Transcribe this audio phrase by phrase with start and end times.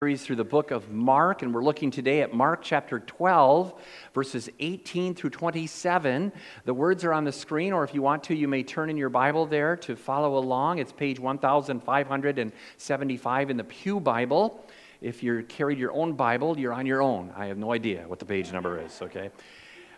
[0.00, 3.74] through the book of Mark, and we're looking today at Mark chapter 12,
[4.14, 6.32] verses 18 through 27.
[6.64, 8.96] The words are on the screen, or if you want to, you may turn in
[8.96, 10.78] your Bible there to follow along.
[10.78, 14.64] It's page 1575 in the Pew Bible.
[15.02, 17.30] If you carried your own Bible, you're on your own.
[17.36, 19.28] I have no idea what the page number is, okay?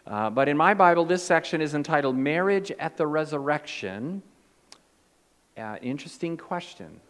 [0.04, 4.20] Uh, but in my Bible, this section is entitled Marriage at the Resurrection.
[5.56, 7.00] Uh, interesting question.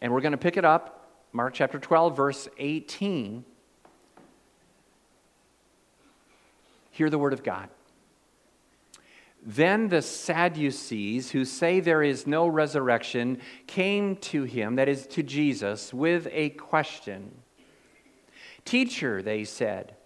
[0.00, 0.98] And we're going to pick it up
[1.32, 3.44] Mark chapter 12, verse 18.
[6.90, 7.70] Hear the word of God.
[9.44, 15.22] Then the Sadducees, who say there is no resurrection, came to him, that is, to
[15.22, 17.32] Jesus, with a question.
[18.64, 19.96] Teacher, they said,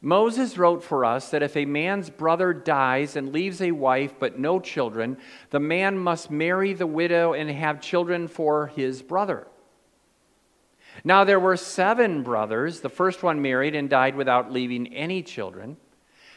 [0.00, 4.38] Moses wrote for us that if a man's brother dies and leaves a wife but
[4.38, 5.18] no children,
[5.50, 9.46] the man must marry the widow and have children for his brother.
[11.04, 12.80] Now there were seven brothers.
[12.80, 15.76] The first one married and died without leaving any children.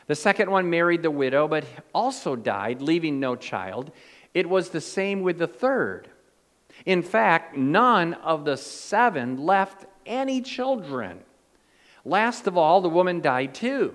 [0.07, 3.91] The second one married the widow, but also died, leaving no child.
[4.33, 6.09] It was the same with the third.
[6.85, 11.19] In fact, none of the seven left any children.
[12.03, 13.93] Last of all, the woman died too.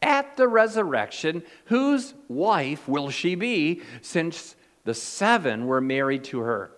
[0.00, 6.70] At the resurrection, whose wife will she be, since the seven were married to her?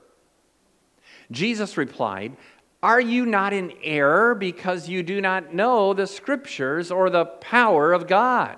[1.31, 2.37] Jesus replied,
[2.83, 7.93] are you not in error because you do not know the scriptures or the power
[7.93, 8.57] of God?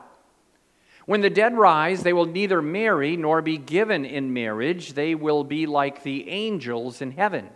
[1.06, 4.94] When the dead rise, they will neither marry nor be given in marriage.
[4.94, 7.50] They will be like the angels in heaven.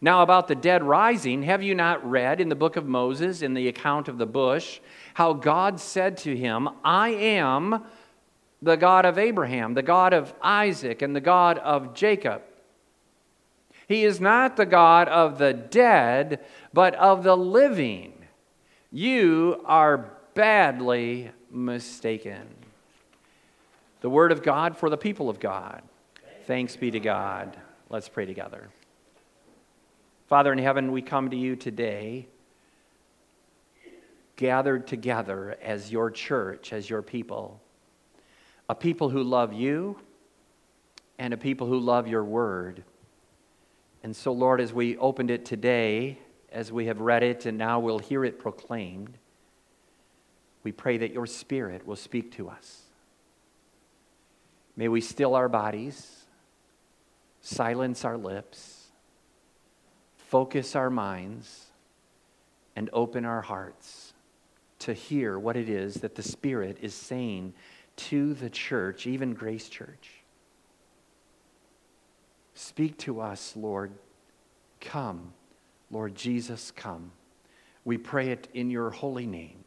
[0.00, 3.54] Now, about the dead rising, have you not read in the book of Moses, in
[3.54, 4.80] the account of the bush,
[5.14, 7.84] how God said to him, I am
[8.60, 12.42] the God of Abraham, the God of Isaac, and the God of Jacob?
[13.86, 18.12] He is not the God of the dead, but of the living.
[18.90, 22.48] You are badly mistaken.
[24.00, 25.82] The word of God for the people of God.
[26.46, 27.56] Thanks be to God.
[27.88, 28.68] Let's pray together.
[30.28, 32.26] Father in heaven, we come to you today,
[34.34, 37.60] gathered together as your church, as your people,
[38.68, 39.96] a people who love you
[41.18, 42.82] and a people who love your word.
[44.06, 46.20] And so, Lord, as we opened it today,
[46.52, 49.18] as we have read it, and now we'll hear it proclaimed,
[50.62, 52.82] we pray that your Spirit will speak to us.
[54.76, 56.24] May we still our bodies,
[57.40, 58.86] silence our lips,
[60.16, 61.66] focus our minds,
[62.76, 64.12] and open our hearts
[64.78, 67.54] to hear what it is that the Spirit is saying
[67.96, 70.15] to the church, even Grace Church.
[72.56, 73.92] Speak to us, Lord.
[74.80, 75.34] Come,
[75.90, 77.12] Lord Jesus, come.
[77.84, 79.62] We pray it in your holy name.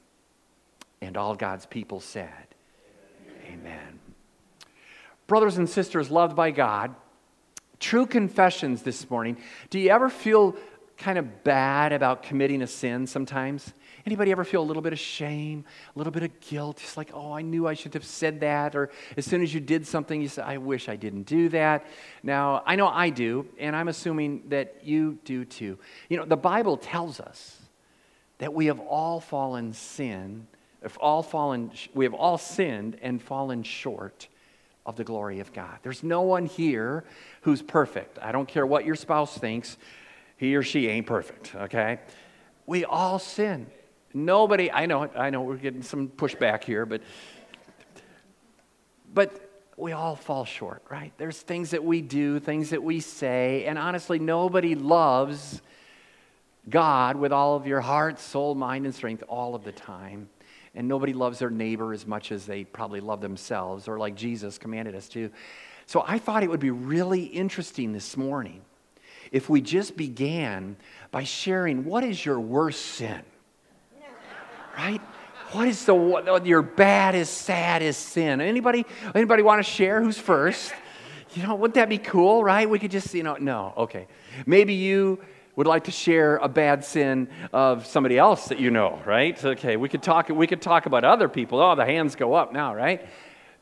[0.99, 2.47] And all God's people said,
[3.45, 3.59] Amen.
[3.61, 3.99] Amen.
[5.27, 6.95] Brothers and sisters loved by God,
[7.79, 9.37] true confessions this morning.
[9.69, 10.55] Do you ever feel
[10.97, 13.71] kind of bad about committing a sin sometimes?
[14.09, 15.63] Anybody ever feel a little bit of shame,
[15.95, 16.79] a little bit of guilt?
[16.81, 18.75] It's like, oh, I knew I should have said that.
[18.75, 21.85] Or as soon as you did something, you say, I wish I didn't do that.
[22.23, 25.77] Now, I know I do, and I'm assuming that you do too.
[26.09, 27.59] You know, the Bible tells us
[28.39, 30.47] that we have all fallen sin,
[30.81, 34.27] if all fallen, we have all sinned and fallen short
[34.87, 35.77] of the glory of God.
[35.83, 37.03] There's no one here
[37.41, 38.17] who's perfect.
[38.19, 39.77] I don't care what your spouse thinks,
[40.35, 41.99] he or she ain't perfect, okay?
[42.65, 43.67] We all sin.
[44.13, 47.01] Nobody, I know, I know we're getting some pushback here, but
[49.13, 51.13] but we all fall short, right?
[51.17, 55.61] There's things that we do, things that we say, and honestly, nobody loves
[56.69, 60.29] God with all of your heart, soul, mind, and strength all of the time.
[60.75, 64.57] And nobody loves their neighbor as much as they probably love themselves, or like Jesus
[64.57, 65.31] commanded us to.
[65.87, 68.61] So I thought it would be really interesting this morning
[69.31, 70.75] if we just began
[71.09, 73.21] by sharing what is your worst sin?
[75.51, 78.39] What is the your baddest, saddest sin?
[78.39, 78.85] Anybody,
[79.15, 80.01] anybody want to share?
[80.01, 80.71] Who's first?
[81.33, 82.69] You know, wouldn't that be cool, right?
[82.69, 84.07] We could just, you know, no, okay.
[84.45, 85.19] Maybe you
[85.55, 89.43] would like to share a bad sin of somebody else that you know, right?
[89.43, 90.29] Okay, we could talk.
[90.29, 91.59] We could talk about other people.
[91.59, 93.07] Oh, the hands go up now, right?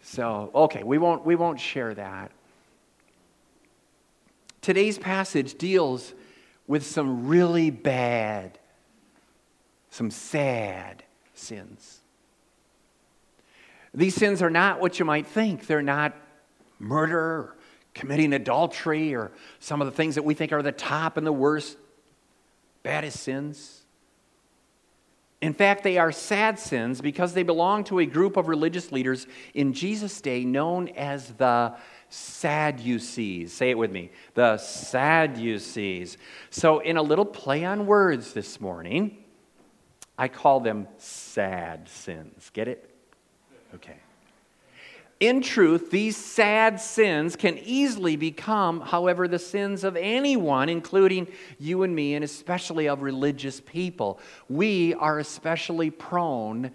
[0.01, 2.31] So, okay, we won't we won't share that.
[4.61, 6.13] Today's passage deals
[6.67, 8.59] with some really bad,
[9.89, 11.03] some sad
[11.37, 12.01] sins.
[13.93, 15.67] These sins are not what you might think.
[15.67, 16.15] They're not
[16.79, 17.57] murder, or
[17.93, 21.31] committing adultery or some of the things that we think are the top and the
[21.31, 21.77] worst,
[22.83, 23.81] baddest sins.
[25.41, 29.27] In fact, they are sad sins because they belong to a group of religious leaders
[29.53, 31.75] in Jesus' day known as the
[32.09, 33.51] Sadducees.
[33.51, 36.17] Say it with me the Sadducees.
[36.49, 39.23] So, in a little play on words this morning,
[40.17, 42.49] I call them sad sins.
[42.53, 42.89] Get it?
[43.75, 43.97] Okay.
[45.19, 51.27] In truth, these sad sins can easily become, however, the sins of anyone, including
[51.59, 54.19] you and me, and especially of religious people.
[54.47, 56.71] We are especially prone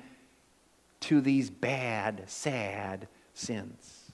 [1.01, 4.13] to these bad, sad sins.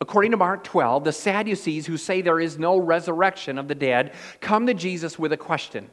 [0.00, 4.12] According to Mark 12, the Sadducees who say there is no resurrection of the dead
[4.40, 5.90] come to Jesus with a question.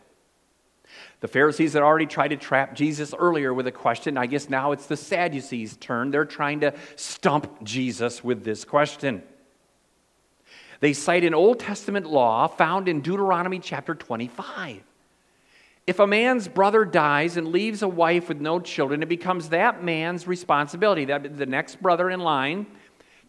[1.21, 4.17] The Pharisees had already tried to trap Jesus earlier with a question.
[4.17, 6.09] I guess now it's the Sadducees' turn.
[6.09, 9.21] They're trying to stump Jesus with this question.
[10.79, 14.81] They cite an Old Testament law found in Deuteronomy chapter 25.
[15.85, 19.83] If a man's brother dies and leaves a wife with no children, it becomes that
[19.83, 22.65] man's responsibility, that the next brother in line,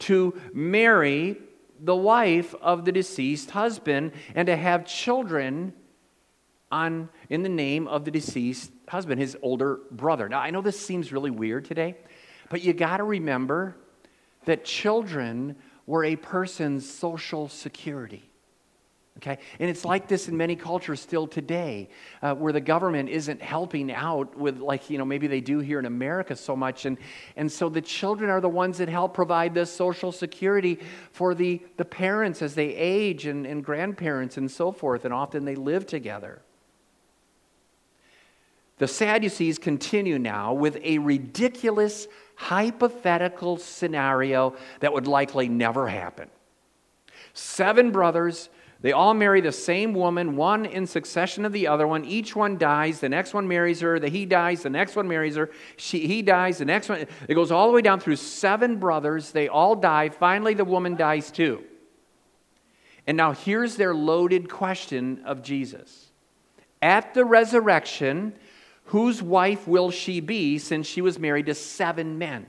[0.00, 1.36] to marry
[1.78, 5.74] the wife of the deceased husband and to have children
[6.72, 10.28] on, in the name of the deceased husband, his older brother.
[10.28, 11.94] Now, I know this seems really weird today,
[12.48, 13.76] but you got to remember
[14.46, 15.54] that children
[15.86, 18.28] were a person's social security.
[19.18, 19.38] Okay?
[19.60, 21.90] And it's like this in many cultures still today,
[22.22, 25.78] uh, where the government isn't helping out with, like, you know, maybe they do here
[25.78, 26.86] in America so much.
[26.86, 26.96] And,
[27.36, 30.80] and so the children are the ones that help provide this social security
[31.12, 35.04] for the, the parents as they age and, and grandparents and so forth.
[35.04, 36.40] And often they live together.
[38.82, 46.28] The Sadducees continue now with a ridiculous hypothetical scenario that would likely never happen.
[47.32, 48.48] Seven brothers
[48.80, 52.04] they all marry the same woman, one in succession of the other one.
[52.04, 52.98] Each one dies.
[52.98, 54.00] The next one marries her.
[54.00, 54.64] The, he dies.
[54.64, 55.50] The next one marries her.
[55.76, 56.58] She, he dies.
[56.58, 57.06] The next one.
[57.28, 59.30] It goes all the way down through seven brothers.
[59.30, 60.08] They all die.
[60.08, 61.62] Finally, the woman dies too.
[63.06, 66.10] And now here's their loaded question of Jesus
[66.82, 68.34] At the resurrection,
[68.86, 72.46] whose wife will she be since she was married to seven men?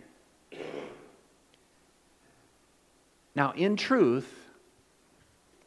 [3.35, 4.31] Now, in truth,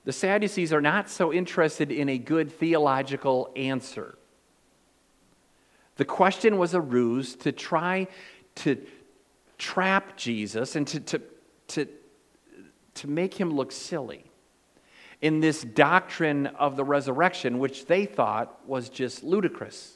[0.05, 4.17] the Sadducees are not so interested in a good theological answer.
[5.97, 8.07] The question was a ruse to try
[8.57, 8.81] to
[9.59, 11.23] trap Jesus and to, to,
[11.69, 11.89] to,
[12.95, 14.31] to make him look silly
[15.21, 19.96] in this doctrine of the resurrection, which they thought was just ludicrous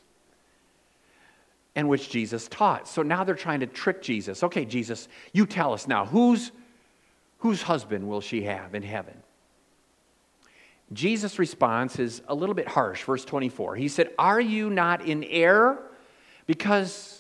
[1.77, 2.89] and which Jesus taught.
[2.89, 4.43] So now they're trying to trick Jesus.
[4.43, 6.53] Okay, Jesus, you tell us now, whose,
[7.39, 9.15] whose husband will she have in heaven?
[10.93, 13.05] Jesus' response is a little bit harsh.
[13.05, 13.77] Verse 24.
[13.77, 15.83] He said, Are you not in error?
[16.47, 17.20] Because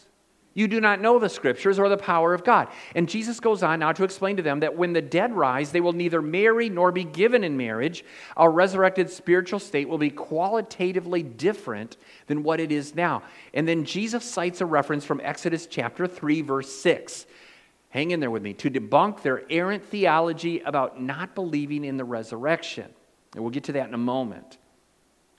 [0.53, 2.69] you do not know the scriptures or the power of God.
[2.97, 5.81] And Jesus goes on now to explain to them that when the dead rise, they
[5.81, 8.05] will neither marry nor be given in marriage.
[8.37, 13.23] Our resurrected spiritual state will be qualitatively different than what it is now.
[13.55, 17.27] And then Jesus cites a reference from Exodus chapter 3, verse 6.
[17.91, 22.05] Hang in there with me to debunk their errant theology about not believing in the
[22.05, 22.87] resurrection.
[23.35, 24.59] And we'll get to that in a moment.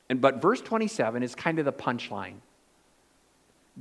[0.10, 2.36] And, but verse 27 is kind of the punchline.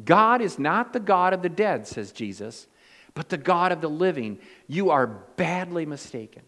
[0.04, 2.66] God is not the God of the dead, says Jesus,
[3.14, 4.38] but the God of the living.
[4.66, 6.42] You are badly mistaken.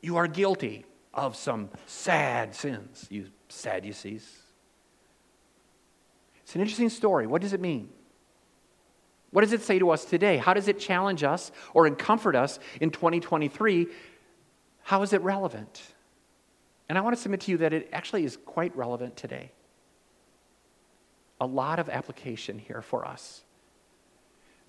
[0.00, 4.26] You are guilty of some sad sins, you Sadducees.
[6.42, 7.26] It's an interesting story.
[7.26, 7.90] What does it mean?
[9.30, 10.38] What does it say to us today?
[10.38, 13.88] How does it challenge us or comfort us in 2023
[14.82, 15.82] how is it relevant?
[16.88, 19.52] And I want to submit to you that it actually is quite relevant today.
[21.42, 23.42] A lot of application here for us.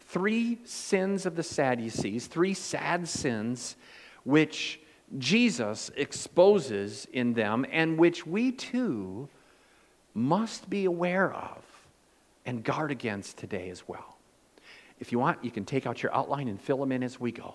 [0.07, 3.75] Three sins of the Sadducees, three sad sins
[4.23, 4.79] which
[5.19, 9.29] Jesus exposes in them and which we too
[10.15, 11.63] must be aware of
[12.45, 14.17] and guard against today as well.
[14.99, 17.31] If you want, you can take out your outline and fill them in as we
[17.31, 17.53] go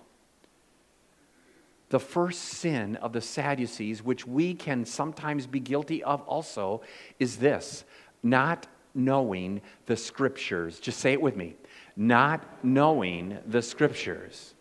[1.89, 6.81] the first sin of the Sadducees, which we can sometimes be guilty of also,
[7.19, 7.83] is this
[8.21, 8.67] not
[9.03, 10.79] knowing the scriptures.
[10.79, 11.55] Just say it with me
[11.99, 14.53] not knowing the scriptures.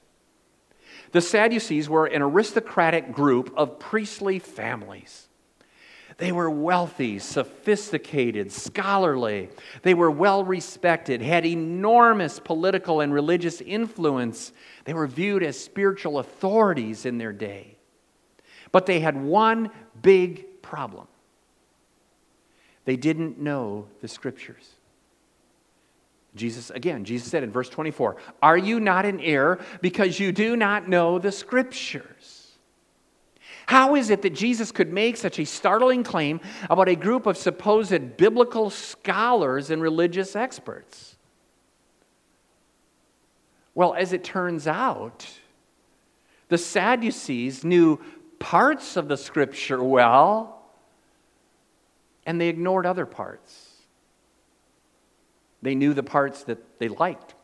[1.12, 5.28] The Sadducees were an aristocratic group of priestly families.
[6.16, 9.50] They were wealthy, sophisticated, scholarly.
[9.82, 14.52] They were well respected, had enormous political and religious influence.
[14.84, 17.76] They were viewed as spiritual authorities in their day.
[18.72, 19.70] But they had one
[20.02, 21.06] big problem
[22.88, 24.66] they didn't know the scriptures.
[26.34, 30.56] Jesus, again, Jesus said in verse 24, Are you not in error because you do
[30.56, 32.56] not know the scriptures?
[33.66, 36.40] How is it that Jesus could make such a startling claim
[36.70, 41.18] about a group of supposed biblical scholars and religious experts?
[43.74, 45.28] Well, as it turns out,
[46.48, 48.00] the Sadducees knew
[48.38, 50.57] parts of the scripture well,
[52.28, 53.70] and they ignored other parts.
[55.62, 57.34] They knew the parts that they liked.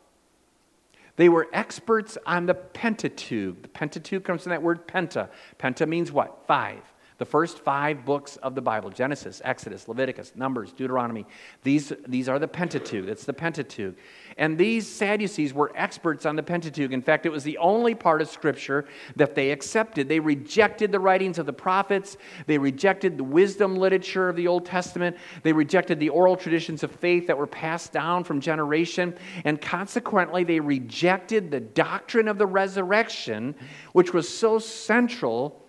[1.16, 3.62] They were experts on the Pentateuch.
[3.62, 5.30] The Pentateuch comes from that word penta.
[5.58, 6.46] Penta means what?
[6.46, 6.82] Five.
[7.18, 11.26] The first five books of the Bible Genesis, Exodus, Leviticus, Numbers, Deuteronomy.
[11.62, 13.06] These, these are the Pentateuch.
[13.06, 13.94] It's the Pentateuch.
[14.36, 16.90] And these Sadducees were experts on the Pentateuch.
[16.90, 20.08] In fact, it was the only part of Scripture that they accepted.
[20.08, 22.16] They rejected the writings of the prophets,
[22.46, 26.90] they rejected the wisdom literature of the Old Testament, they rejected the oral traditions of
[26.90, 32.46] faith that were passed down from generation, and consequently, they rejected the doctrine of the
[32.46, 33.54] resurrection,
[33.92, 35.63] which was so central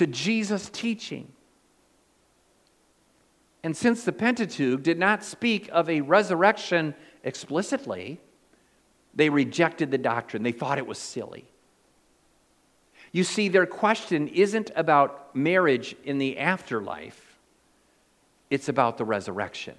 [0.00, 1.30] to Jesus' teaching.
[3.62, 8.18] And since the Pentateuch did not speak of a resurrection explicitly,
[9.14, 10.42] they rejected the doctrine.
[10.42, 11.44] They thought it was silly.
[13.12, 17.36] You see, their question isn't about marriage in the afterlife,
[18.48, 19.74] it's about the resurrection.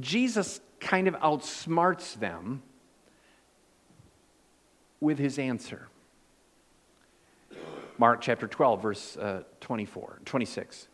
[0.00, 2.62] Jesus kind of outsmarts them
[4.98, 5.86] with his answer.
[7.98, 10.88] Mark chapter 12, verse uh, 24, 26.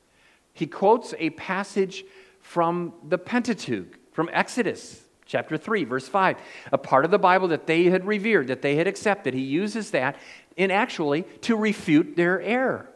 [0.53, 2.05] He quotes a passage
[2.41, 6.37] from the Pentateuch, from Exodus chapter 3, verse 5,
[6.73, 9.35] a part of the Bible that they had revered, that they had accepted.
[9.35, 10.17] He uses that
[10.57, 12.89] in actually to refute their error.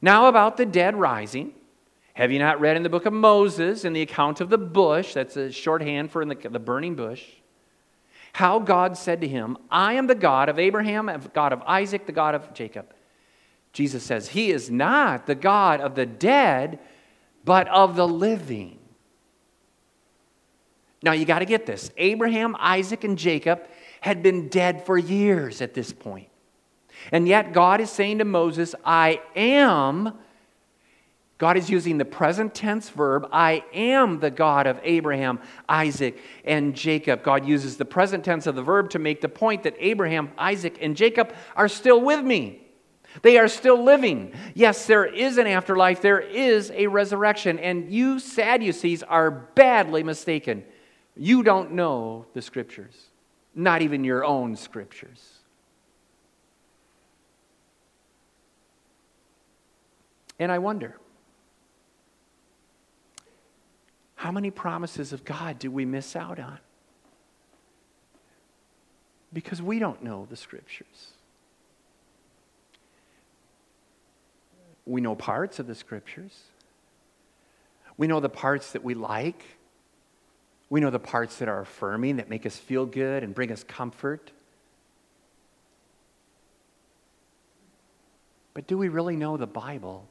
[0.00, 1.52] Now, about the dead rising.
[2.14, 5.14] Have you not read in the book of Moses, in the account of the bush,
[5.14, 7.24] that's a shorthand for the, the burning bush,
[8.32, 12.12] how God said to him, I am the God of Abraham, God of Isaac, the
[12.12, 12.92] God of Jacob.
[13.72, 16.78] Jesus says, He is not the God of the dead,
[17.44, 18.78] but of the living.
[21.02, 21.90] Now you got to get this.
[21.96, 23.66] Abraham, Isaac, and Jacob
[24.00, 26.28] had been dead for years at this point.
[27.10, 30.12] And yet God is saying to Moses, I am
[31.42, 36.72] God is using the present tense verb, I am the God of Abraham, Isaac, and
[36.72, 37.24] Jacob.
[37.24, 40.78] God uses the present tense of the verb to make the point that Abraham, Isaac,
[40.80, 42.64] and Jacob are still with me.
[43.22, 44.32] They are still living.
[44.54, 50.62] Yes, there is an afterlife, there is a resurrection, and you Sadducees are badly mistaken.
[51.16, 53.06] You don't know the scriptures,
[53.52, 55.40] not even your own scriptures.
[60.38, 60.98] And I wonder,
[64.22, 66.60] How many promises of God do we miss out on?
[69.32, 71.14] Because we don't know the scriptures.
[74.86, 76.38] We know parts of the scriptures.
[77.96, 79.42] We know the parts that we like.
[80.70, 83.64] We know the parts that are affirming, that make us feel good and bring us
[83.64, 84.30] comfort.
[88.54, 90.06] But do we really know the Bible?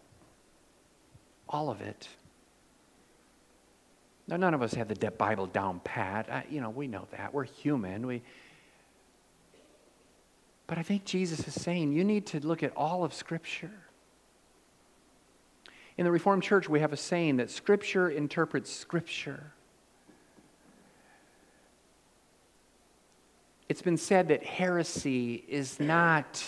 [1.48, 2.10] All of it.
[4.32, 6.32] Now, none of us have the Bible down pat.
[6.32, 7.34] I, you know, we know that.
[7.34, 8.08] We're human.
[8.08, 8.22] We,
[10.68, 13.74] but I think Jesus is saying you need to look at all of Scripture.
[15.98, 19.52] In the Reformed Church, we have a saying that Scripture interprets Scripture.
[23.68, 26.42] It's been said that heresy is not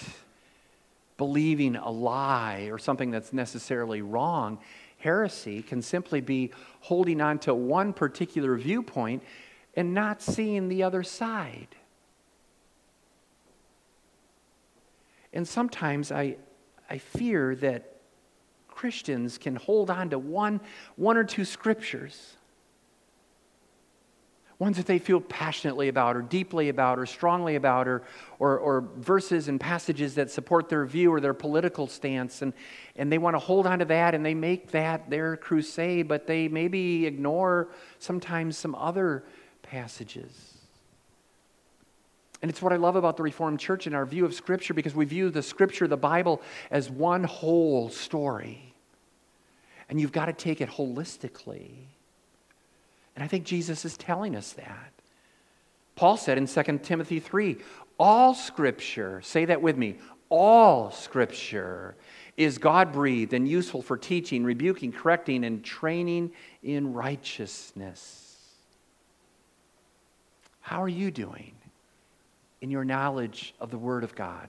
[1.17, 4.59] believing a lie or something that's necessarily wrong.
[5.03, 9.21] Heresy can simply be holding on to one particular viewpoint
[9.75, 11.75] and not seeing the other side.
[15.33, 16.37] And sometimes I,
[16.89, 17.97] I fear that
[18.69, 20.61] Christians can hold on to one,
[20.95, 22.37] one or two scriptures
[24.63, 28.01] ones that they feel passionately about or deeply about or strongly about or,
[28.39, 32.53] or, or, verses and passages that support their view or their political stance and,
[32.95, 36.27] and they want to hold on to that and they make that their crusade but
[36.27, 37.67] they maybe ignore
[37.99, 39.25] sometimes some other
[39.63, 40.53] passages
[42.41, 44.93] And it's what I love about the Reformed Church and our view of Scripture because
[44.93, 46.41] we view the Scripture, the Bible,
[46.71, 48.75] as one whole story.
[49.87, 51.92] And you've got to take it holistically.
[53.15, 54.91] And I think Jesus is telling us that.
[55.95, 57.57] Paul said in 2 Timothy 3
[57.99, 59.97] all Scripture, say that with me,
[60.29, 61.95] all Scripture
[62.35, 66.31] is God breathed and useful for teaching, rebuking, correcting, and training
[66.63, 68.35] in righteousness.
[70.61, 71.53] How are you doing?
[72.63, 74.47] in your knowledge of the Word of God?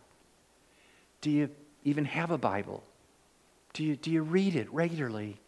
[1.21, 1.51] Do you
[1.83, 2.85] even have a Bible?
[3.73, 5.41] Do you, do you read it regularly?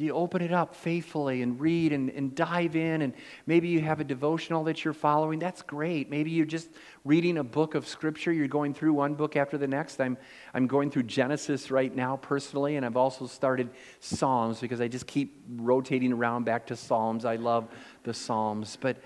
[0.00, 3.02] Do you open it up faithfully and read and, and dive in?
[3.02, 3.12] And
[3.44, 5.38] maybe you have a devotional that you're following.
[5.38, 6.08] That's great.
[6.08, 6.70] Maybe you're just
[7.04, 8.32] reading a book of Scripture.
[8.32, 10.00] You're going through one book after the next.
[10.00, 10.16] I'm,
[10.54, 15.06] I'm going through Genesis right now personally, and I've also started Psalms because I just
[15.06, 17.26] keep rotating around back to Psalms.
[17.26, 17.68] I love
[18.04, 18.78] the Psalms.
[18.80, 18.96] But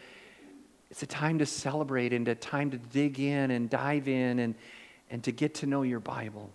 [0.92, 4.54] it's a time to celebrate and a time to dig in and dive in and,
[5.10, 6.52] and to get to know your Bible.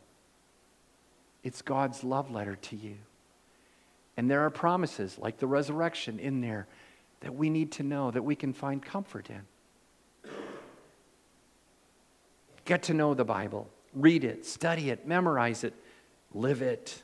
[1.43, 2.95] It's God's love letter to you.
[4.19, 6.67] And there are promises like the resurrection in there
[7.21, 10.31] that we need to know, that we can find comfort in.
[12.65, 15.73] Get to know the Bible, read it, study it, memorize it,
[16.33, 17.01] live it.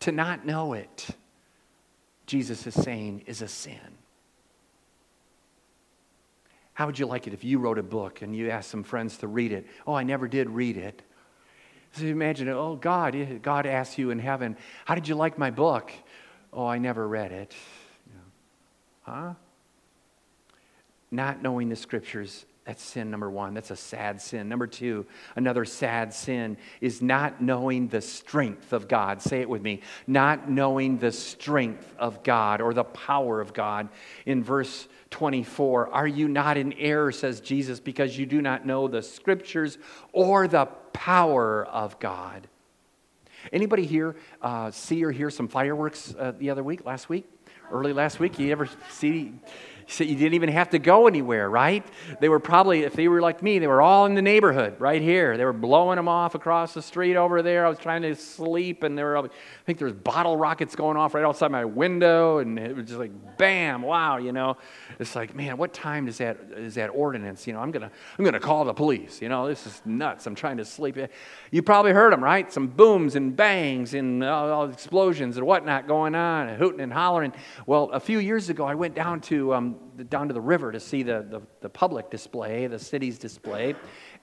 [0.00, 1.06] To not know it,
[2.26, 3.78] Jesus is saying, is a sin.
[6.74, 9.16] How would you like it if you wrote a book and you asked some friends
[9.16, 9.66] to read it?
[9.86, 11.00] Oh, I never did read it.
[11.96, 15.92] So imagine, oh, God, God asked you in heaven, How did you like my book?
[16.52, 17.54] Oh, I never read it.
[19.02, 19.34] Huh?
[21.10, 23.52] Not knowing the scriptures that's sin number one.
[23.52, 24.48] That's a sad sin.
[24.48, 25.04] Number two,
[25.36, 29.20] another sad sin is not knowing the strength of God.
[29.20, 29.82] Say it with me.
[30.06, 33.90] Not knowing the strength of God or the power of God.
[34.24, 38.88] In verse 24, are you not in error, says Jesus, because you do not know
[38.88, 39.78] the scriptures
[40.12, 42.48] or the power of God?
[43.52, 47.26] Anybody here uh, see or hear some fireworks uh, the other week, last week?
[47.70, 48.40] Early last week?
[48.40, 49.32] You ever see?
[49.98, 51.84] You didn't even have to go anywhere, right?
[52.20, 55.02] They were probably, if they were like me, they were all in the neighborhood right
[55.02, 55.36] here.
[55.36, 57.66] They were blowing them off across the street over there.
[57.66, 59.28] I was trying to sleep, and there were, I
[59.66, 62.98] think there was bottle rockets going off right outside my window, and it was just
[62.98, 64.56] like, bam, wow, you know.
[64.98, 67.46] It's like, man, what time is that, is that ordinance?
[67.46, 69.20] You know, I'm going to I'm gonna call the police.
[69.20, 70.26] You know, this is nuts.
[70.26, 70.96] I'm trying to sleep.
[71.50, 72.52] You probably heard them, right?
[72.52, 76.92] Some booms and bangs and all, all explosions and whatnot going on, and hooting and
[76.92, 77.32] hollering.
[77.66, 79.73] Well, a few years ago, I went down to um,
[80.08, 83.74] down to the river to see the, the, the public display, the city's display.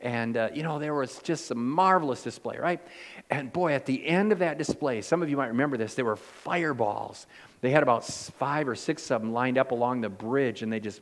[0.02, 2.82] And, uh, you know, there was just a marvelous display, right?
[3.30, 6.06] And boy, at the end of that display, some of you might remember this, there
[6.06, 7.28] were fireballs.
[7.62, 10.80] They had about five or six of them lined up along the bridge, and they
[10.80, 11.02] just,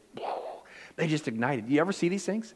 [0.95, 1.69] they just ignited.
[1.69, 2.53] You ever see these things?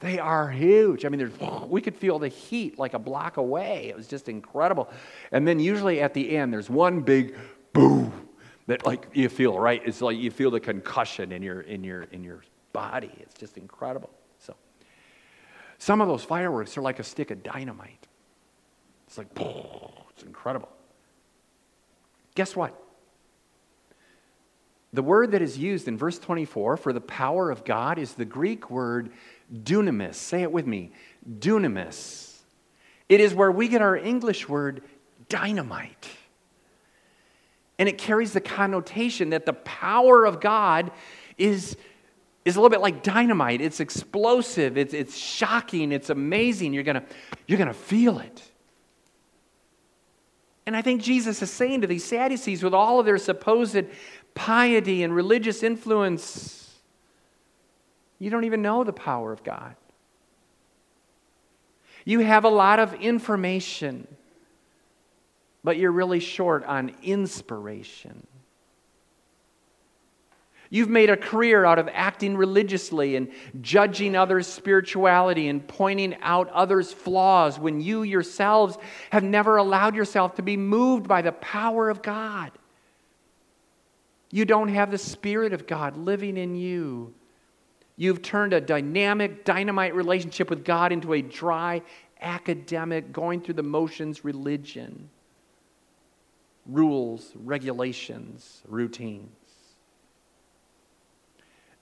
[0.00, 1.04] They are huge.
[1.04, 1.32] I mean,
[1.68, 3.88] we could feel the heat like a block away.
[3.88, 4.90] It was just incredible.
[5.32, 7.36] And then usually at the end, there's one big
[7.72, 8.23] boom
[8.66, 9.82] that like you feel right?
[9.84, 13.10] It's like you feel the concussion in your in your in your body.
[13.18, 14.10] It's just incredible.
[14.38, 14.54] So
[15.78, 18.06] some of those fireworks are like a stick of dynamite.
[19.06, 20.70] It's like it's incredible.
[22.34, 22.80] Guess what?
[24.92, 28.24] The word that is used in verse 24 for the power of god is the
[28.24, 29.12] greek word
[29.52, 30.14] dunamis.
[30.14, 30.92] Say it with me
[31.38, 32.38] dunamis.
[33.08, 34.82] It is where we get our english word
[35.28, 36.08] dynamite
[37.78, 40.90] and it carries the connotation that the power of God
[41.38, 41.76] is,
[42.44, 43.60] is a little bit like dynamite.
[43.60, 46.72] It's explosive, it's, it's shocking, it's amazing.
[46.72, 47.02] You're going
[47.46, 48.42] you're going to feel it.
[50.66, 53.84] And I think Jesus is saying to these Sadducees, with all of their supposed
[54.34, 56.80] piety and religious influence,
[58.18, 59.76] you don't even know the power of God.
[62.06, 64.06] You have a lot of information
[65.64, 68.26] but you're really short on inspiration.
[70.68, 76.48] You've made a career out of acting religiously and judging others' spirituality and pointing out
[76.50, 78.76] others' flaws when you yourselves
[79.10, 82.50] have never allowed yourself to be moved by the power of God.
[84.30, 87.14] You don't have the Spirit of God living in you.
[87.96, 91.82] You've turned a dynamic, dynamite relationship with God into a dry,
[92.20, 95.08] academic, going through the motions religion
[96.66, 99.30] rules, regulations, routines.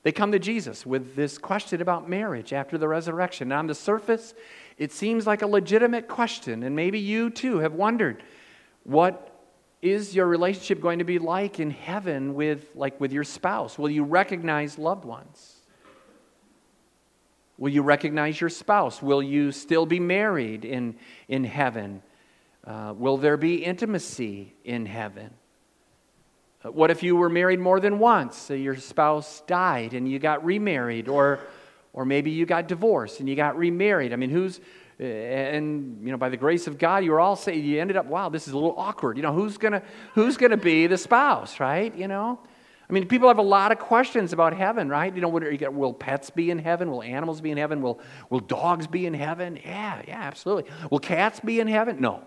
[0.03, 3.53] They come to Jesus with this question about marriage after the resurrection.
[3.53, 4.35] And on the surface,
[4.77, 8.23] it seems like a legitimate question, and maybe you too have wondered
[8.85, 9.29] what
[9.81, 13.79] is your relationship going to be like in heaven with like with your spouse?
[13.79, 15.57] Will you recognize loved ones?
[17.59, 19.01] Will you recognize your spouse?
[19.01, 20.97] Will you still be married in,
[21.29, 22.03] in heaven?
[22.65, 25.31] Uh, will there be intimacy in heaven?
[26.65, 28.37] Uh, what if you were married more than once?
[28.37, 31.41] So your spouse died and you got remarried, or,
[31.93, 34.13] or maybe you got divorced and you got remarried.
[34.13, 34.61] I mean, who's,
[35.01, 37.97] uh, and you know, by the grace of God, you were all say you ended
[37.97, 39.17] up, wow, this is a little awkward.
[39.17, 39.83] You know, who's gonna
[40.15, 41.93] who's gonna be the spouse, right?
[41.97, 42.39] You know?
[42.89, 45.15] I mean, people have a lot of questions about heaven, right?
[45.15, 46.91] You know, what, will pets be in heaven?
[46.91, 47.81] Will animals be in heaven?
[47.81, 47.99] Will,
[48.29, 49.59] will dogs be in heaven?
[49.65, 50.71] Yeah, yeah, absolutely.
[50.91, 52.01] Will cats be in heaven?
[52.01, 52.23] No,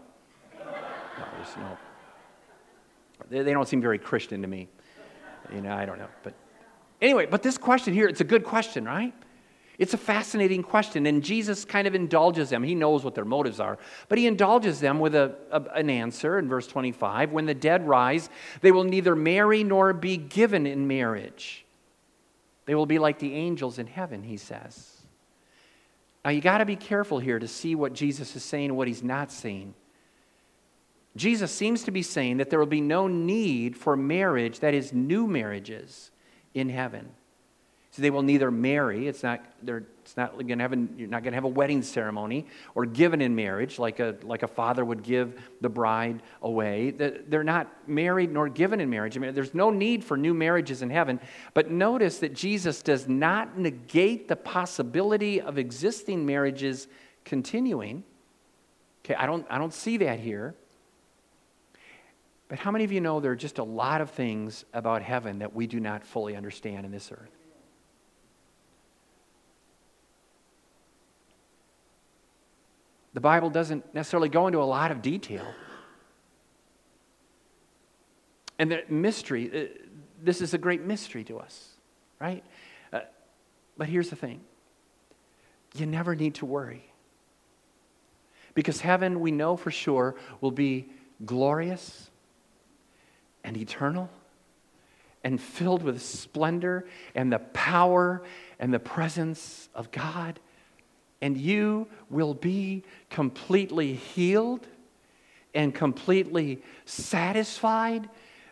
[1.45, 1.77] there's no.
[3.29, 4.67] They, they don't seem very Christian to me.
[5.53, 6.07] You know, I don't know.
[6.23, 6.33] But
[7.01, 9.13] anyway, but this question here, it's a good question, right?
[9.77, 12.63] It's a fascinating question, and Jesus kind of indulges them.
[12.63, 13.77] He knows what their motives are,
[14.07, 17.87] but he indulges them with a, a, an answer in verse 25 When the dead
[17.87, 18.29] rise,
[18.61, 21.65] they will neither marry nor be given in marriage.
[22.65, 24.91] They will be like the angels in heaven, he says.
[26.23, 28.87] Now, you got to be careful here to see what Jesus is saying and what
[28.87, 29.75] he's not saying.
[31.15, 34.91] Jesus seems to be saying that there will be no need for marriage, that is,
[34.91, 36.11] new marriages,
[36.53, 37.09] in heaven.
[37.95, 41.23] So they will neither marry, it's not, they're, it's not to have a, you're not
[41.23, 44.83] going to have a wedding ceremony or given in marriage like a, like a father
[44.83, 46.91] would give the bride away.
[46.91, 49.15] They're not married nor given in marriage.
[49.15, 51.21] I mean, there's no need for new marriages in heaven.
[51.53, 56.89] But notice that Jesus does not negate the possibility of existing marriages
[57.23, 58.03] continuing.
[59.05, 60.53] Okay, I don't, I don't see that here.
[62.47, 65.39] But how many of you know there are just a lot of things about heaven
[65.39, 67.31] that we do not fully understand in this earth?
[73.13, 75.45] The Bible doesn't necessarily go into a lot of detail.
[78.59, 79.89] And the mystery, uh,
[80.21, 81.69] this is a great mystery to us,
[82.19, 82.43] right?
[82.93, 83.01] Uh,
[83.77, 84.41] but here's the thing
[85.75, 86.85] you never need to worry.
[88.53, 90.89] Because heaven, we know for sure, will be
[91.25, 92.09] glorious
[93.45, 94.09] and eternal
[95.23, 98.23] and filled with splendor and the power
[98.59, 100.39] and the presence of God
[101.21, 104.67] and you will be completely healed
[105.55, 108.07] and completely satisfied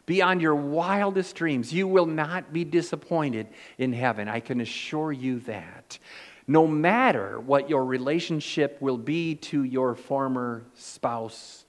[0.06, 1.72] beyond your wildest dreams.
[1.72, 4.28] You will not be disappointed in heaven.
[4.28, 6.00] I can assure you that.
[6.48, 11.66] No matter what your relationship will be to your former spouse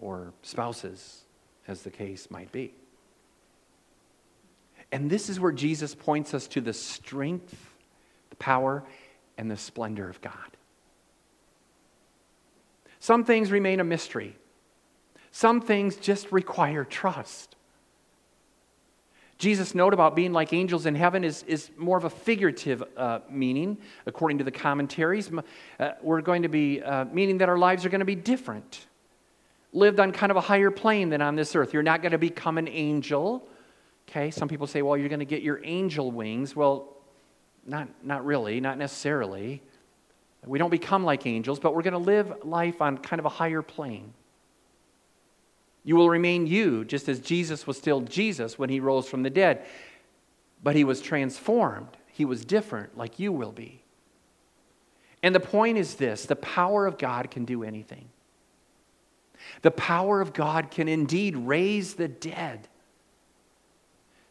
[0.00, 1.24] or spouses,
[1.70, 2.74] as the case might be.
[4.92, 7.54] And this is where Jesus points us to the strength,
[8.30, 8.82] the power,
[9.38, 10.34] and the splendor of God.
[12.98, 14.36] Some things remain a mystery,
[15.30, 17.56] some things just require trust.
[19.38, 23.20] Jesus' note about being like angels in heaven is, is more of a figurative uh,
[23.30, 25.30] meaning, according to the commentaries.
[25.78, 28.86] Uh, we're going to be uh, meaning that our lives are going to be different,
[29.72, 31.72] lived on kind of a higher plane than on this earth.
[31.72, 33.46] You're not going to become an angel.
[34.08, 36.56] Okay, some people say, well, you're going to get your angel wings.
[36.56, 36.96] Well,
[37.64, 39.62] not, not really, not necessarily.
[40.46, 43.30] We don't become like angels, but we're going to live life on kind of a
[43.30, 44.14] higher plane.
[45.84, 49.30] You will remain you, just as Jesus was still Jesus when he rose from the
[49.30, 49.64] dead.
[50.62, 53.82] But he was transformed, he was different, like you will be.
[55.22, 58.08] And the point is this the power of God can do anything.
[59.62, 62.68] The power of God can indeed raise the dead.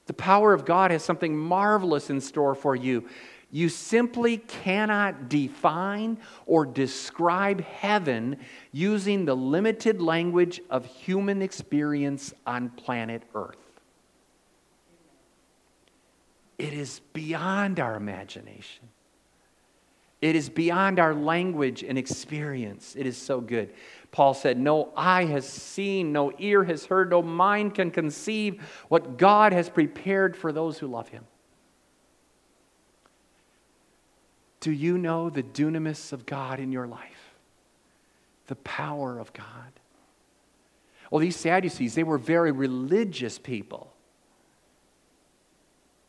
[0.07, 3.07] The power of God has something marvelous in store for you.
[3.51, 8.37] You simply cannot define or describe heaven
[8.71, 13.57] using the limited language of human experience on planet Earth.
[16.59, 18.89] It is beyond our imagination.
[20.21, 22.95] It is beyond our language and experience.
[22.97, 23.73] It is so good.
[24.11, 29.17] Paul said, No eye has seen, no ear has heard, no mind can conceive what
[29.17, 31.25] God has prepared for those who love him.
[34.59, 37.33] Do you know the dunamis of God in your life?
[38.47, 39.71] The power of God.
[41.11, 43.93] Well, these Sadducees, they were very religious people,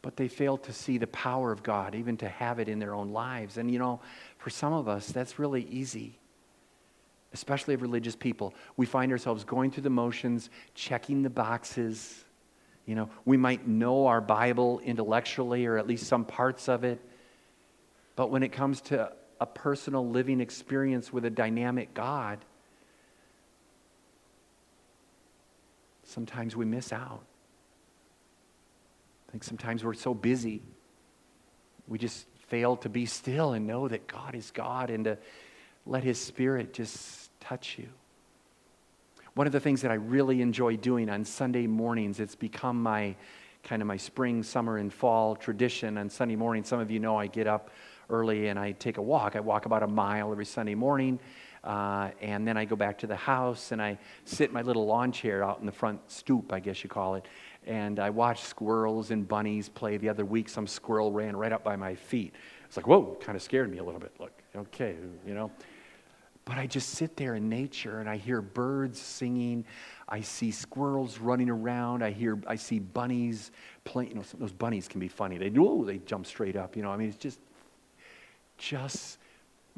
[0.02, 2.94] but they failed to see the power of God, even to have it in their
[2.94, 3.56] own lives.
[3.56, 4.00] And you know,
[4.38, 6.19] for some of us, that's really easy
[7.32, 12.24] especially of religious people, we find ourselves going through the motions, checking the boxes.
[12.86, 17.00] You know, we might know our Bible intellectually or at least some parts of it.
[18.16, 22.38] But when it comes to a personal living experience with a dynamic God,
[26.04, 27.22] sometimes we miss out.
[29.28, 30.60] I think sometimes we're so busy,
[31.86, 35.18] we just fail to be still and know that God is God and to
[35.86, 37.88] let His Spirit just touch you.
[39.34, 43.14] One of the things that I really enjoy doing on Sunday mornings, it's become my
[43.62, 46.64] kind of my spring, summer, and fall tradition on Sunday morning.
[46.64, 47.70] Some of you know I get up
[48.08, 49.36] early and I take a walk.
[49.36, 51.18] I walk about a mile every Sunday morning.
[51.62, 54.86] Uh, and then I go back to the house and I sit in my little
[54.86, 57.26] lawn chair out in the front stoop, I guess you call it.
[57.66, 59.98] And I watch squirrels and bunnies play.
[59.98, 62.34] The other week, some squirrel ran right up by my feet.
[62.64, 64.12] It's like, whoa, kind of scared me a little bit.
[64.18, 65.50] Look, okay, you know.
[66.44, 69.64] But I just sit there in nature and I hear birds singing.
[70.08, 72.02] I see squirrels running around.
[72.02, 73.52] I hear, I see bunnies
[73.84, 74.10] playing.
[74.10, 75.38] You know, those bunnies can be funny.
[75.38, 76.76] They do, they jump straight up.
[76.76, 77.38] You know, I mean, it's just,
[78.58, 79.18] just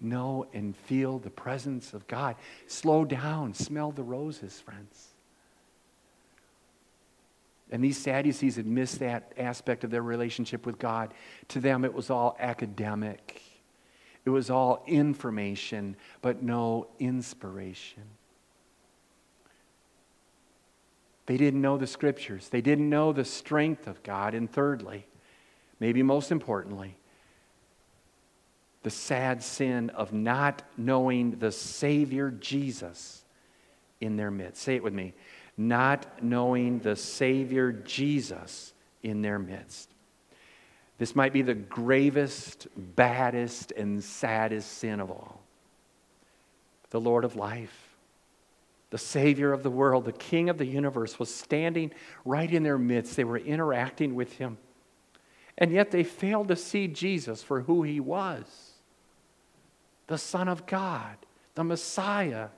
[0.00, 2.37] know and feel the presence of God.
[2.66, 5.08] Slow down, smell the roses, friends.
[7.70, 11.14] And these Sadducees had missed that aspect of their relationship with God.
[11.48, 13.42] To them, it was all academic,
[14.24, 18.04] it was all information, but no inspiration.
[21.26, 24.35] They didn't know the scriptures, they didn't know the strength of God.
[24.35, 25.06] And thirdly,
[25.80, 26.96] maybe most importantly,
[28.82, 33.22] the sad sin of not knowing the Savior Jesus
[34.00, 34.62] in their midst.
[34.62, 35.14] Say it with me
[35.56, 39.91] not knowing the Savior Jesus in their midst.
[41.02, 45.40] This might be the gravest, baddest, and saddest sin of all.
[46.90, 47.96] The Lord of life,
[48.90, 51.90] the Savior of the world, the King of the universe, was standing
[52.24, 53.16] right in their midst.
[53.16, 54.58] They were interacting with Him.
[55.58, 58.44] And yet they failed to see Jesus for who He was
[60.06, 61.16] the Son of God,
[61.56, 62.50] the Messiah.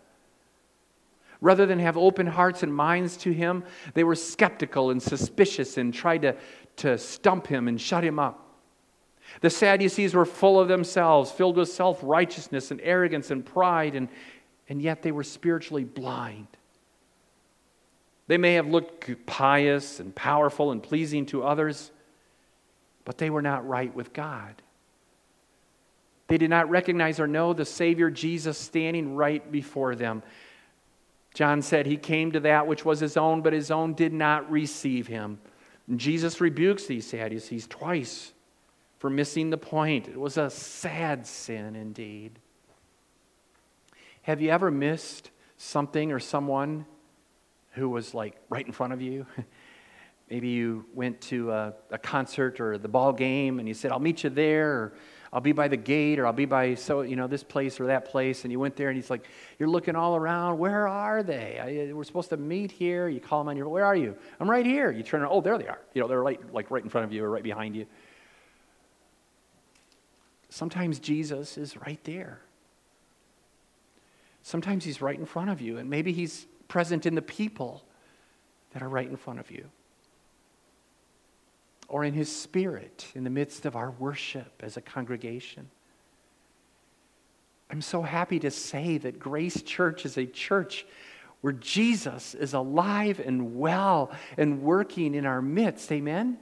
[1.41, 5.93] Rather than have open hearts and minds to him, they were skeptical and suspicious and
[5.93, 6.37] tried to,
[6.77, 8.41] to stump him and shut him up.
[9.41, 14.09] The Sadducees were full of themselves, filled with self righteousness and arrogance and pride, and,
[14.69, 16.49] and yet they were spiritually blind.
[18.27, 21.91] They may have looked pious and powerful and pleasing to others,
[23.05, 24.63] but they were not right with God.
[26.27, 30.23] They did not recognize or know the Savior Jesus standing right before them.
[31.35, 34.51] John said he came to that which was his own, but his own did not
[34.51, 35.39] receive him.
[35.95, 38.33] Jesus rebukes these Sadducees twice
[38.99, 40.09] for missing the point.
[40.09, 42.39] It was a sad sin indeed.
[44.23, 46.87] Have you ever missed something or someone
[47.73, 49.27] who was like right in front of you?
[50.31, 54.01] Maybe you went to a, a, concert or the ball game and you said, I'll
[54.01, 54.71] meet you there.
[54.71, 54.93] Or
[55.35, 57.89] I'll be by the gate or I'll be by so you know this place or
[57.89, 58.45] that place.
[58.45, 59.27] And you went there and he's like
[59.59, 60.59] you're looking all around.
[60.59, 61.59] Where are they?
[61.59, 63.09] I, uh, we're supposed to meet here.
[63.09, 64.17] You call them on your where are you?
[64.39, 64.93] I'm right here.
[64.93, 65.81] You turn around oh there they are.
[65.93, 67.87] You know they're right like right in front of you or right behind you.
[70.51, 72.39] Sometimes Jesus is right there.
[74.45, 75.79] Sometimes he's right in front of you.
[75.79, 77.83] And maybe he's present in the people
[78.73, 79.69] that are right in front of you
[81.89, 85.71] or in His Spirit in the midst of our worship as a congregation.
[87.71, 90.87] I'm so happy to say that Grace Church is a church
[91.41, 95.91] where Jesus is alive and well and working in our midst.
[95.93, 96.39] Amen?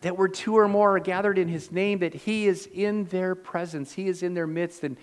[0.00, 3.34] That where two or more are gathered in His name, that He is in their
[3.34, 4.84] presence, He is in their midst.
[4.84, 4.96] And,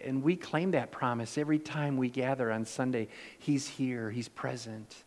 [0.00, 3.08] and we claim that promise every time we gather on Sunday.
[3.38, 5.04] He's here, He's present.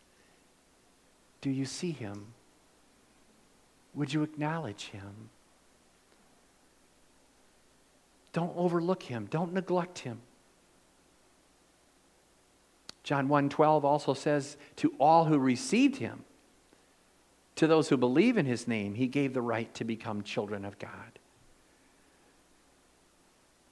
[1.40, 2.34] Do you see Him?
[3.98, 5.28] Would you acknowledge him?
[8.32, 9.26] Don't overlook him.
[9.26, 10.20] Don't neglect him.
[13.02, 16.24] John 1:12 also says to all who received him
[17.56, 20.78] to those who believe in his name he gave the right to become children of
[20.78, 21.18] God.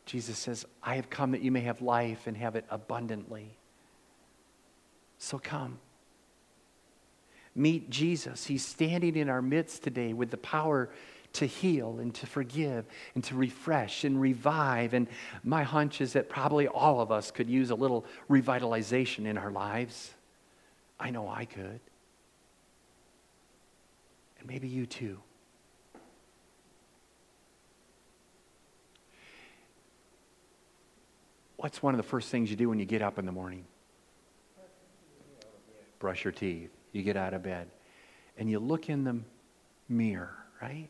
[0.06, 3.56] Jesus says, "I have come that you may have life and have it abundantly."
[5.18, 5.78] So come.
[7.56, 8.44] Meet Jesus.
[8.44, 10.90] He's standing in our midst today with the power
[11.32, 14.92] to heal and to forgive and to refresh and revive.
[14.92, 15.06] And
[15.42, 19.50] my hunch is that probably all of us could use a little revitalization in our
[19.50, 20.12] lives.
[21.00, 21.80] I know I could.
[24.38, 25.18] And maybe you too.
[31.56, 33.64] What's one of the first things you do when you get up in the morning?
[35.98, 37.68] Brush your teeth you get out of bed
[38.38, 39.20] and you look in the
[39.88, 40.88] mirror, right?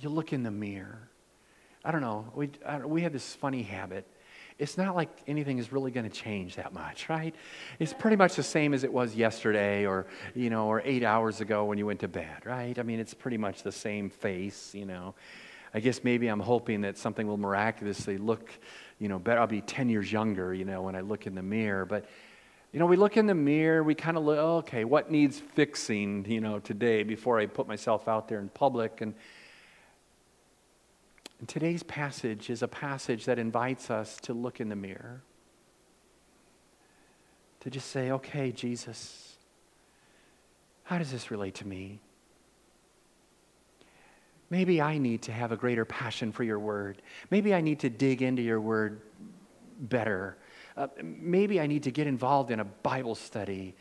[0.00, 1.08] You look in the mirror.
[1.84, 2.26] I don't know.
[2.34, 4.06] We, I we have this funny habit.
[4.58, 7.34] It's not like anything is really going to change that much, right?
[7.78, 11.40] It's pretty much the same as it was yesterday or, you know, or eight hours
[11.40, 12.78] ago when you went to bed, right?
[12.78, 15.14] I mean, it's pretty much the same face, you know.
[15.74, 18.48] I guess maybe I'm hoping that something will miraculously look,
[19.00, 19.40] you know, better.
[19.40, 21.84] I'll be 10 years younger, you know, when I look in the mirror.
[21.84, 22.06] But,
[22.74, 25.38] you know, we look in the mirror, we kind of look, oh, okay, what needs
[25.38, 29.00] fixing, you know, today before I put myself out there in public?
[29.00, 29.14] And,
[31.38, 35.22] and today's passage is a passage that invites us to look in the mirror,
[37.60, 39.36] to just say, okay, Jesus,
[40.82, 42.00] how does this relate to me?
[44.50, 47.00] Maybe I need to have a greater passion for your word.
[47.30, 49.00] Maybe I need to dig into your word
[49.78, 50.36] better.
[50.76, 53.74] Uh, maybe I need to get involved in a Bible study.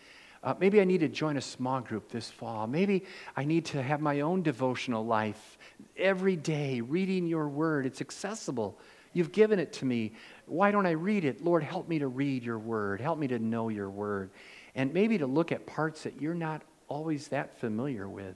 [0.44, 2.68] Uh, maybe I need to join a small group this fall.
[2.68, 5.58] Maybe I need to have my own devotional life
[5.98, 7.86] every day, reading your word.
[7.86, 8.78] It's accessible.
[9.14, 10.14] You've given it to me.
[10.46, 11.44] Why don't I read it?
[11.44, 13.00] Lord, help me to read your word.
[13.00, 14.32] Help me to know your word.
[14.76, 18.36] And maybe to look at parts that you're not always that familiar with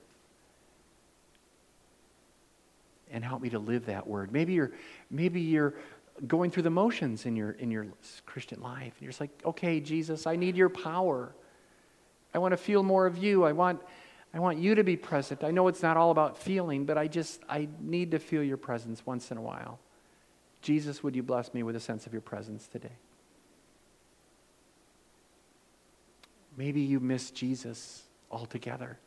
[3.11, 4.31] and help me to live that word.
[4.31, 4.71] Maybe you're,
[5.09, 5.75] maybe you're
[6.25, 7.87] going through the motions in your, in your
[8.25, 8.93] Christian life.
[8.93, 11.35] And you're just like, okay, Jesus, I need your power.
[12.33, 13.43] I want to feel more of you.
[13.43, 13.81] I want,
[14.33, 15.43] I want you to be present.
[15.43, 18.57] I know it's not all about feeling, but I just, I need to feel your
[18.57, 19.79] presence once in a while.
[20.61, 22.97] Jesus, would you bless me with a sense of your presence today?
[26.57, 28.01] Maybe you miss Jesus
[28.31, 28.97] altogether.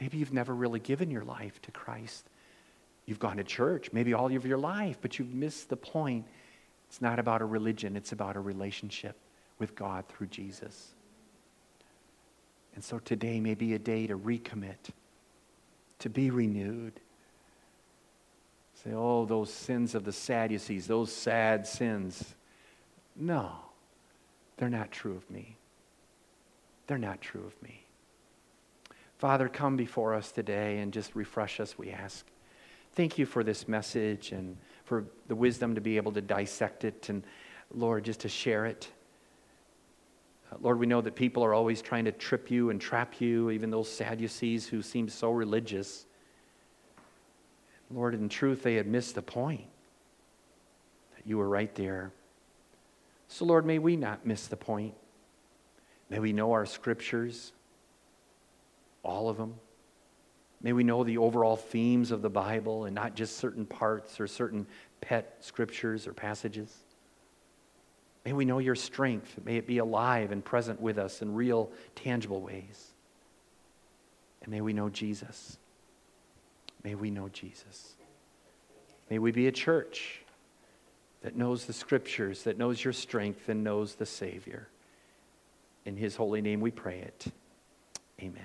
[0.00, 2.26] Maybe you've never really given your life to Christ.
[3.06, 6.26] You've gone to church maybe all of your life, but you've missed the point.
[6.90, 9.14] It's not about a religion, it's about a relationship
[9.60, 10.88] with God through Jesus.
[12.74, 14.90] And so today may be a day to recommit,
[16.00, 16.98] to be renewed.
[18.82, 22.34] Say, oh, those sins of the Sadducees, those sad sins.
[23.14, 23.52] No,
[24.56, 25.56] they're not true of me.
[26.88, 27.84] They're not true of me.
[29.18, 32.26] Father, come before us today and just refresh us, we ask.
[32.94, 37.08] Thank you for this message and for the wisdom to be able to dissect it
[37.08, 37.22] and,
[37.72, 38.88] Lord, just to share it.
[40.50, 43.50] Uh, Lord, we know that people are always trying to trip you and trap you,
[43.50, 46.06] even those Sadducees who seem so religious.
[47.92, 49.66] Lord, in truth, they had missed the point
[51.16, 52.12] that you were right there.
[53.28, 54.94] So, Lord, may we not miss the point.
[56.08, 57.52] May we know our scriptures,
[59.04, 59.54] all of them.
[60.62, 64.26] May we know the overall themes of the Bible and not just certain parts or
[64.26, 64.66] certain
[65.00, 66.74] pet scriptures or passages.
[68.24, 69.38] May we know your strength.
[69.44, 72.92] May it be alive and present with us in real, tangible ways.
[74.42, 75.56] And may we know Jesus.
[76.84, 77.94] May we know Jesus.
[79.08, 80.22] May we be a church
[81.22, 84.68] that knows the scriptures, that knows your strength, and knows the Savior.
[85.84, 87.26] In his holy name we pray it.
[88.20, 88.44] Amen.